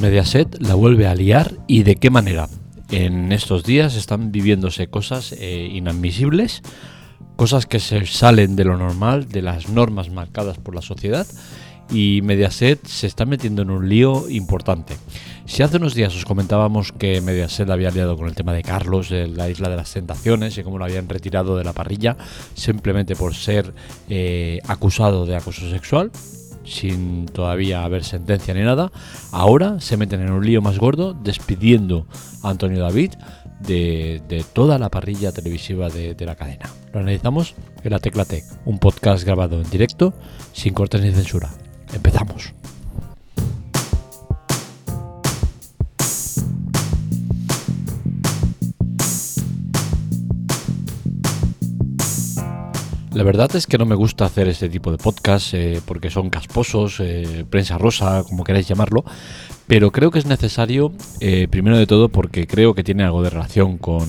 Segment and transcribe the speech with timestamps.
[0.00, 2.48] Mediaset la vuelve a liar y de qué manera.
[2.90, 6.62] En estos días están viviéndose cosas eh, inadmisibles,
[7.36, 11.26] cosas que se salen de lo normal, de las normas marcadas por la sociedad
[11.92, 14.96] y Mediaset se está metiendo en un lío importante.
[15.44, 19.10] Si hace unos días os comentábamos que Mediaset había liado con el tema de Carlos,
[19.10, 22.16] de la isla de las tentaciones y cómo lo habían retirado de la parrilla
[22.54, 23.74] simplemente por ser
[24.08, 26.10] eh, acusado de acoso sexual,
[26.70, 28.90] sin todavía haber sentencia ni nada,
[29.32, 32.06] ahora se meten en un lío más gordo despidiendo
[32.42, 33.12] a Antonio David
[33.60, 36.70] de, toda la parrilla televisiva de, de, la cadena.
[36.92, 40.14] Lo analizamos en la Tecla Tech, un podcast grabado en directo,
[40.52, 41.50] sin cortes ni censura.
[41.92, 42.59] Empezamos.
[53.20, 56.30] La verdad es que no me gusta hacer este tipo de podcast eh, porque son
[56.30, 59.04] casposos, eh, prensa rosa, como queráis llamarlo,
[59.66, 63.28] pero creo que es necesario, eh, primero de todo, porque creo que tiene algo de
[63.28, 64.08] relación con,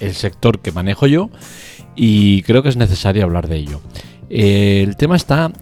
[0.00, 1.30] el sector que manejo yo
[1.94, 3.80] y creo que es necesario hablar de ello.
[4.28, 5.52] el tema está,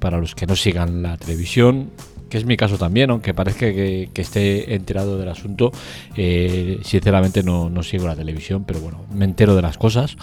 [0.00, 1.90] para los que no sigan la televisión,
[2.30, 5.72] que es mi caso también, aunque parezca que, esté enterado del asunto,
[6.14, 10.16] sinceramente no, no sigo la televisión, pero bueno, me entero de las cosas.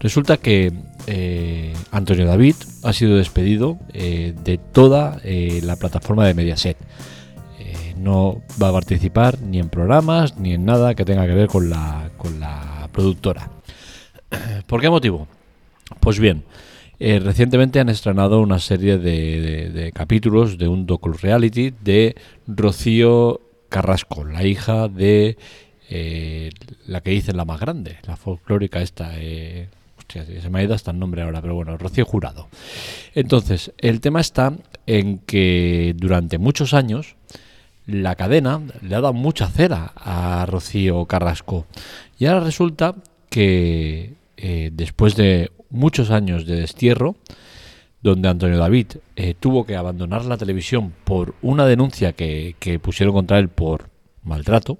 [0.00, 0.72] Resulta que
[1.06, 6.78] eh, Antonio David ha sido despedido eh, de toda eh, la plataforma de Mediaset.
[7.98, 11.68] no va a participar ni en programas ni en nada que tenga que ver con
[11.68, 13.50] la, con la productora.
[14.66, 15.28] ¿Por qué motivo?
[16.00, 16.44] Pues bien,
[16.98, 24.88] recientemente han estrenado una serie de, capítulos de un docu-reality de Rocío Carrasco, la hija
[24.88, 25.36] de
[26.86, 29.12] la que dicen la más grande, la folclórica esta,
[30.10, 32.48] se me ha ido hasta el nombre ahora, pero bueno, Rocío Jurado.
[33.14, 34.54] Entonces, el tema está
[34.86, 37.16] en que durante muchos años
[37.86, 41.66] la cadena le ha dado mucha cera a Rocío Carrasco.
[42.18, 42.94] Y ahora resulta
[43.28, 47.16] que eh, después de muchos años de destierro,
[48.02, 48.86] donde Antonio David
[49.16, 53.90] eh, tuvo que abandonar la televisión por una denuncia que, pusieron contra él por
[54.24, 54.78] maltrato,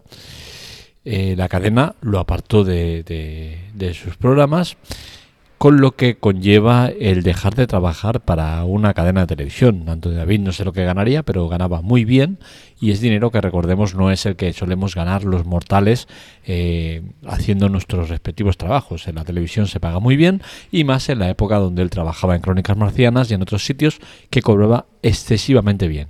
[1.05, 3.59] eh, la cadena lo apartó de,
[3.95, 4.77] sus programas
[5.57, 9.85] con lo que conlleva el dejar de trabajar para una cadena de televisión.
[9.89, 12.39] Antonio David no sé lo que ganaría, pero ganaba muy bien
[12.81, 16.09] y es dinero que recordemos no es el que solemos ganar los mortales
[16.47, 19.07] eh, haciendo nuestros respectivos trabajos.
[19.07, 20.41] En la televisión se paga muy bien
[20.71, 23.99] y más en la época donde él trabajaba en Crónicas Marcianas y en otros sitios
[24.31, 26.09] que cobraba excesivamente bien.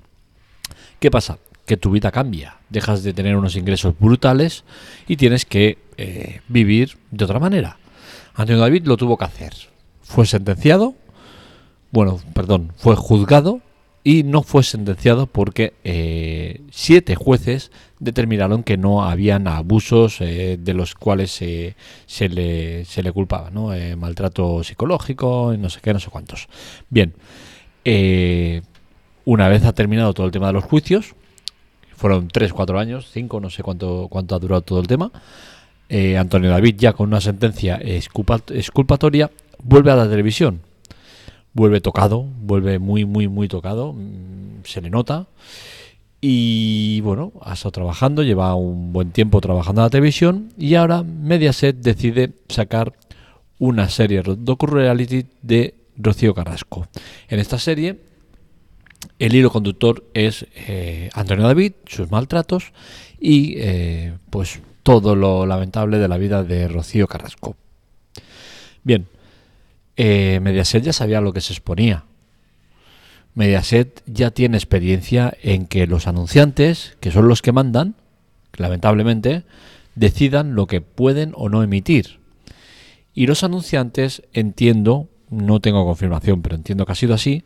[1.01, 1.39] ¿Qué pasa?
[1.71, 4.65] Que tu vida cambia, dejas de tener unos ingresos brutales
[5.07, 7.77] y tienes que eh, vivir de otra manera
[8.35, 9.53] Antonio David lo tuvo que hacer.
[10.03, 10.97] Fue sentenciado,
[11.93, 13.61] bueno, perdón, fue juzgado
[14.03, 17.71] y no fue sentenciado porque eh, siete jueces
[18.01, 21.77] determinaron que no habían abusos eh, de los cuales se,
[22.31, 23.71] le, se le culpaba, ¿no?
[23.97, 26.49] Maltrato psicológico no sé qué, no sé cuántos.
[26.89, 27.15] Bien,
[29.25, 31.15] una vez ha terminado todo el tema de los juicios,
[32.00, 35.12] fueron tres, cuatro años, cinco, no sé cuánto, cuánto ha durado todo el tema,
[35.91, 39.31] eh, Antonio David ya con una sentencia exculpatoria
[39.62, 40.62] vuelve a la televisión.
[41.53, 45.27] Vuelve tocado, vuelve muy, muy, muy tocado, mm, se le nota.
[46.22, 51.03] Y bueno, ha estado trabajando, lleva un buen tiempo trabajando en la televisión y ahora
[51.03, 52.94] Mediaset decide sacar
[53.59, 56.87] una serie docu-reality de Rocío Carrasco.
[57.28, 58.09] En esta serie,
[59.19, 62.72] el hilo conductor es eh, Antonio David, sus maltratos
[63.19, 67.56] y eh, pues todo lo lamentable de la vida de Rocío Carrasco.
[68.83, 69.06] Bien,
[69.97, 72.05] eh, Mediaset ya sabía lo que se exponía.
[73.34, 77.94] Mediaset ya tiene experiencia en que los anunciantes, que son los que mandan,
[78.56, 79.44] lamentablemente,
[79.94, 82.19] decidan lo que pueden o no emitir.
[83.15, 87.45] Y los anunciantes, entiendo, no tengo confirmación, pero entiendo que ha sido así,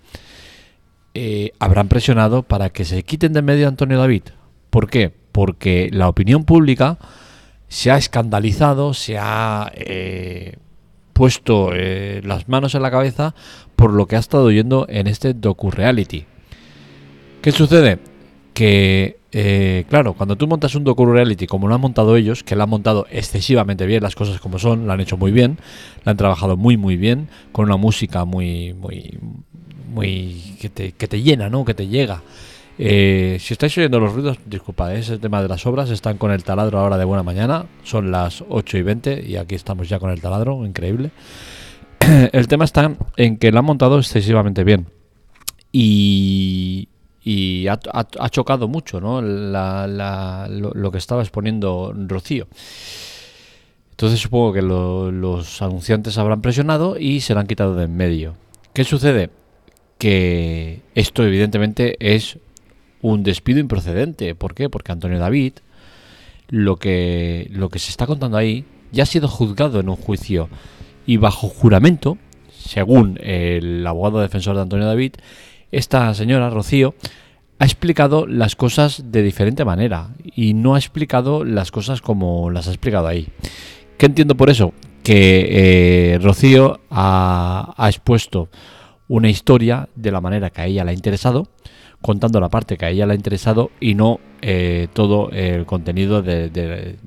[1.15, 4.25] eh, habrán presionado para que se quiten de medio a Antonio David.
[4.71, 5.13] ¿Por qué?
[5.33, 6.99] Porque la opinión pública
[7.69, 10.57] se ha escandalizado, se ha eh,
[11.13, 13.35] puesto eh, las manos en la cabeza
[13.77, 16.27] por lo que ha estado oyendo en este docu-reality.
[17.41, 17.99] ¿Qué sucede?
[18.53, 22.63] Que, eh, claro, cuando tú montas un docu-reality como lo han montado ellos, que lo
[22.63, 25.59] han montado excesivamente bien, las cosas como son, lo han hecho muy bien,
[26.05, 29.19] lo han trabajado muy, muy bien, con una música muy, muy,
[29.95, 31.65] muy, que te, que te llena, ¿no?
[31.65, 32.23] Que te llega.
[32.77, 35.91] Eh, si estáis oyendo los ruidos, disculpad, es el tema de las obras.
[35.91, 37.67] Están con el taladro ahora de buena mañana.
[37.85, 41.11] Son las 8 y 20 y aquí estamos ya con el taladro, increíble.
[42.33, 44.87] el tema está en que lo han montado excesivamente bien.
[45.71, 46.89] Y,
[47.23, 47.79] y ha,
[48.31, 49.21] chocado mucho ¿no?
[49.23, 52.49] lo, que estaba exponiendo Rocío.
[53.91, 58.35] Entonces supongo que los anunciantes habrán presionado y se la han quitado de en medio.
[58.73, 59.31] ¿Qué sucede?
[59.99, 62.39] Que esto evidentemente es
[63.01, 64.35] un despido improcedente.
[64.35, 64.69] ¿Por qué?
[64.69, 65.55] Porque Antonio David,
[66.49, 70.49] lo que, lo que se está contando ahí, ya ha sido juzgado en un juicio
[71.07, 72.19] y bajo juramento,
[72.51, 75.15] según el abogado defensor de Antonio David,
[75.71, 76.95] esta señora, Rocío,
[77.59, 82.69] ha explicado las cosas de diferente manera y no ha explicado las cosas como las
[82.69, 83.29] ha explicado ahí.
[83.99, 84.73] ¿Qué entiendo por eso?
[85.03, 88.49] Que eh, Rocío ha, expuesto
[89.09, 91.49] una historia de la manera que a ella le ha interesado,
[92.01, 96.23] contando la parte que a ella le ha interesado y no eh, todo el contenido
[96.23, 96.99] de,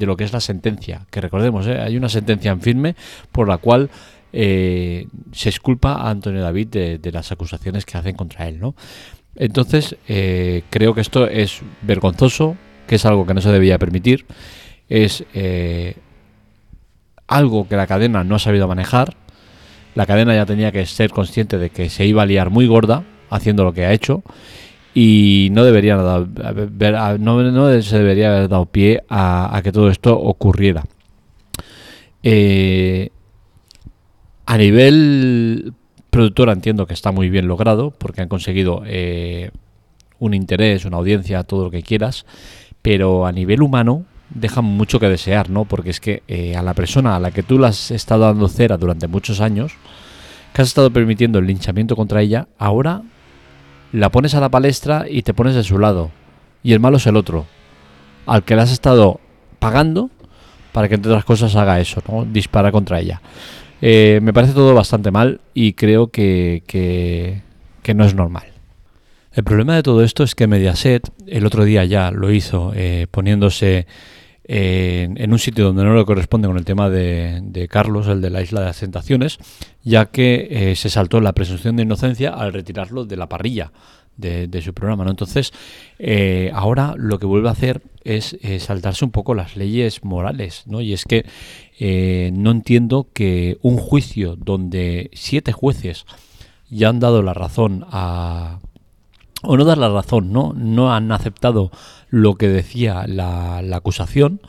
[0.00, 1.06] lo que es la sentencia.
[1.10, 2.96] Que recordemos, eh, hay una sentencia en firme
[3.32, 3.90] por la cual
[4.30, 8.60] se esculpa a Antonio David de, las acusaciones que hacen contra él.
[8.60, 8.74] ¿no?
[9.36, 12.56] Entonces, creo que esto es vergonzoso,
[12.86, 14.26] que es algo que no se debía permitir.
[14.88, 15.24] Es
[17.26, 19.16] algo que la cadena no ha sabido manejar.
[19.98, 23.02] La cadena ya tenía que ser consciente de que se iba a liar muy gorda
[23.30, 24.22] haciendo lo que ha hecho
[24.94, 30.84] y no debería no, se debería haber dado pie a, que todo esto ocurriera.
[32.22, 33.10] Eh,
[34.46, 35.72] a nivel
[36.10, 39.50] productora entiendo que está muy bien logrado porque han conseguido eh,
[40.20, 42.24] un interés, una audiencia, todo lo que quieras,
[42.82, 45.64] pero a nivel humano deja mucho que desear, ¿no?
[45.64, 48.48] Porque es que eh, a la persona a la que tú le has estado dando
[48.48, 49.72] cera durante muchos años,
[50.52, 53.02] que has estado permitiendo el linchamiento contra ella, ahora
[53.92, 56.10] la pones a la palestra y te pones de su lado.
[56.62, 57.46] Y el malo es el otro,
[58.26, 59.20] al que le has estado
[59.58, 60.10] pagando
[60.72, 62.24] para que entre otras cosas haga eso, ¿no?
[62.24, 63.22] Dispara contra ella.
[63.80, 68.58] Eh, me parece todo bastante mal y creo que, que no es normal.
[69.38, 73.06] El problema de todo esto es que Mediaset el otro día ya lo hizo eh,
[73.08, 73.86] poniéndose
[74.48, 78.40] en, un sitio donde no le corresponde con el tema de, Carlos, el de la
[78.40, 79.38] Isla de las
[79.84, 83.72] ya que eh, se saltó la presunción de inocencia al retirarlo de la parrilla
[84.16, 85.04] de, su programa.
[85.08, 85.52] Entonces,
[85.98, 90.64] eh, ahora lo que vuelve a hacer es saltarse un poco las leyes morales.
[90.66, 90.80] ¿no?
[90.80, 91.26] Y es que
[92.32, 96.06] no entiendo que un juicio donde siete jueces
[96.70, 98.60] ya han dado la razón a
[99.42, 100.52] o no dar la razón, ¿no?
[100.54, 101.70] No han aceptado
[102.10, 104.40] lo que decía la, acusación,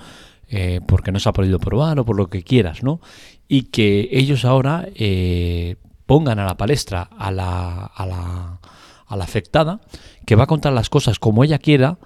[0.50, 3.02] eh, porque no se ha podido probar o por lo que quieras, ¿no?
[3.48, 5.76] Y que ellos ahora eh,
[6.06, 8.60] pongan a la palestra a la, a, la,
[9.06, 9.82] a la afectada,
[10.26, 11.98] que va a contar las cosas como ella quiera,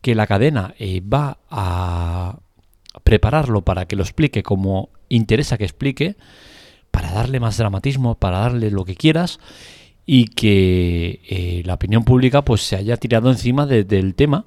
[0.00, 2.38] que la cadena eh, va a
[3.02, 6.16] prepararlo para que lo explique como interesa que explique,
[6.90, 9.40] para darle más dramatismo, para darle lo que quieras,
[10.06, 14.44] y que eh, la opinión pública pues se haya tirado encima del tema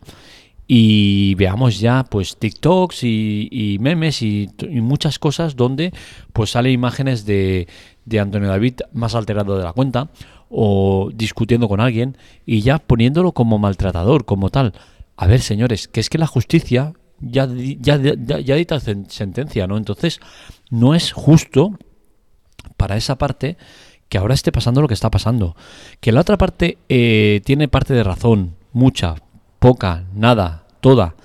[0.67, 4.49] y veamos ya pues TikToks y, memes y,
[4.81, 5.93] muchas cosas donde
[6.33, 7.67] pues sale imágenes de,
[8.05, 10.09] de Antonio David más alterado de la cuenta
[10.49, 14.73] o discutiendo con alguien y ya poniéndolo como maltratador, como tal.
[15.15, 19.77] A ver, señores, que es que la justicia ya, ya, ya, ya dicta sentencia, ¿no?
[19.77, 20.19] Entonces,
[20.69, 21.77] no es justo
[22.77, 23.57] para esa parte
[24.09, 25.55] que ahora esté pasando lo que está pasando.
[25.99, 29.15] Que la otra parte eh, tiene parte de razón, mucha,
[29.59, 31.15] poca, nada, toda.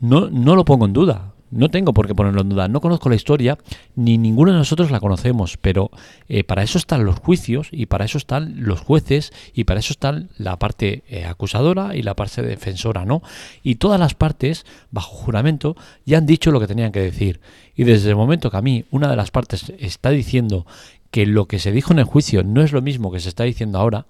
[0.00, 1.32] No, no lo pongo en duda.
[1.52, 2.66] No tengo por qué ponerlo en duda.
[2.66, 3.56] No conozco la historia,
[3.94, 5.92] ni ninguno de nosotros la conocemos, pero
[6.28, 9.92] eh, para eso están los juicios y para eso están los jueces y para eso
[9.92, 13.22] están la parte eh, acusadora y la parte defensora, ¿no?
[13.62, 17.40] Y todas las partes, bajo juramento, ya han dicho lo que tenían que decir.
[17.76, 20.66] Y desde el momento que a mí una de las partes está diciendo
[21.16, 23.44] que lo que se dijo en el juicio no es lo mismo que se está
[23.44, 24.04] diciendo ahora,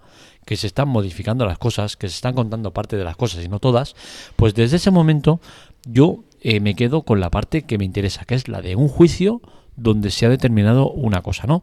[0.45, 3.49] que se están modificando las cosas, que se están contando parte de las cosas y
[3.49, 3.95] no todas,
[4.35, 5.39] pues desde ese momento
[5.85, 8.89] yo eh, me quedo con la parte que me interesa, que es la de un
[8.89, 9.41] juicio
[9.77, 11.63] donde se ha determinado una cosa, ¿no?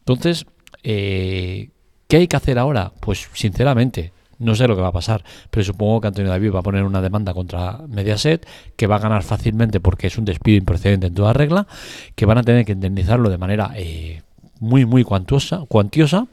[0.00, 0.46] Entonces,
[0.82, 1.70] eh,
[2.08, 2.92] ¿qué hay que hacer ahora?
[2.98, 6.58] Pues sinceramente, no sé lo que va a pasar, pero supongo que Antonio David va
[6.58, 8.44] a poner una demanda contra Mediaset,
[8.74, 11.68] que va a ganar fácilmente porque es un despido improcedente en toda regla,
[12.16, 14.22] que van a tener que indemnizarlo de manera eh,
[14.60, 16.26] muy, muy cuantiosa, cuantiosa.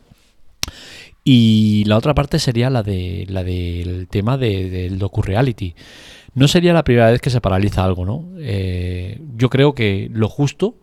[1.23, 5.75] Y la otra parte sería la de la del tema del docu-reality.
[6.35, 8.25] No sería la primera vez que se paraliza algo, ¿no?
[8.37, 10.75] Eh, yo creo que lo justo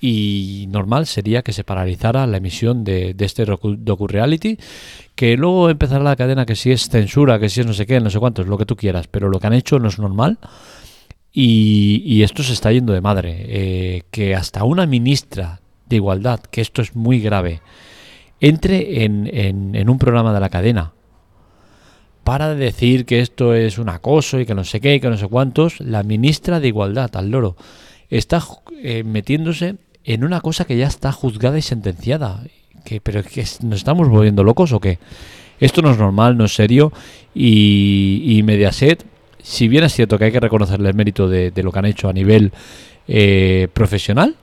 [0.00, 4.58] y normal sería que se paralizara la emisión de, este docu-reality,
[5.14, 8.00] que luego empezará la cadena que si es censura, que si es no sé qué,
[8.00, 9.98] no sé cuánto, es lo que tú quieras, pero lo que han hecho no es
[9.98, 10.38] normal.
[11.32, 13.44] Y, esto se está yendo de madre.
[13.46, 17.60] Eh, que hasta una ministra de igualdad, que esto es muy grave,
[18.40, 20.92] entre en, en, un programa de la cadena
[22.24, 25.08] para de decir que esto es un acoso y que no sé qué y que
[25.08, 27.56] no sé cuántos, la ministra de Igualdad, al loro,
[28.10, 28.42] está
[28.82, 32.42] eh, metiéndose en una cosa que ya está juzgada y sentenciada.
[32.84, 34.98] Que, ¿Pero que nos estamos volviendo locos o qué?
[35.60, 36.92] Esto no es normal, no es serio.
[37.32, 39.04] Y, y Mediaset,
[39.40, 41.86] si bien es cierto que hay que reconocerle el mérito de, de lo que han
[41.86, 42.52] hecho a nivel
[43.08, 44.34] eh, profesional,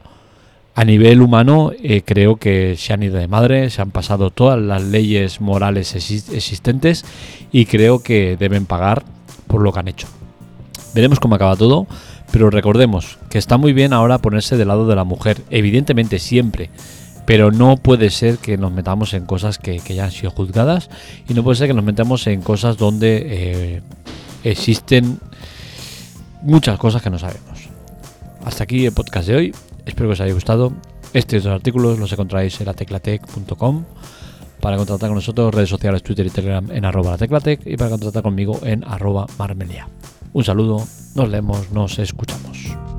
[0.76, 4.60] a nivel humano eh, creo que se han ido de madre, se han pasado todas
[4.60, 7.06] las leyes morales existentes
[7.52, 9.04] y creo que deben pagar
[9.48, 10.08] por lo que han hecho.
[10.96, 11.86] Veremos cómo acaba todo,
[12.32, 16.72] pero recordemos que está muy bien ahora ponerse del lado de la mujer, evidentemente siempre,
[17.26, 20.90] pero no puede ser que nos metamos en cosas que, ya han sido juzgadas
[21.30, 23.82] y no puede ser que nos metamos en cosas donde eh,
[24.44, 25.20] existen
[26.42, 27.70] muchas cosas que no sabemos.
[28.44, 29.54] Hasta aquí el podcast de hoy.
[29.86, 30.74] Espero que os haya gustado.
[31.14, 33.84] Estos dos artículos los encontráis en lateclatec.com.
[34.60, 38.24] Para contratar con nosotros, redes sociales, Twitter y Telegram en arroba lateclatec y para contratar
[38.24, 39.90] conmigo en arroba marmelia.
[40.32, 42.93] Un saludo, nos leemos, nos escuchamos.